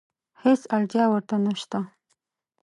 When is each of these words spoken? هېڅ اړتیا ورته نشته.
هېڅ 0.43 0.61
اړتیا 0.75 1.05
ورته 1.09 1.35
نشته. 1.45 1.79